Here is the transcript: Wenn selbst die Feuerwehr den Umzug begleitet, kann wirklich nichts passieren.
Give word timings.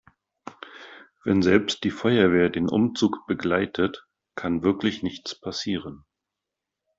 Wenn 1.23 1.43
selbst 1.43 1.83
die 1.83 1.91
Feuerwehr 1.91 2.49
den 2.49 2.67
Umzug 2.67 3.27
begleitet, 3.27 4.07
kann 4.35 4.63
wirklich 4.63 5.03
nichts 5.03 5.39
passieren. 5.39 6.05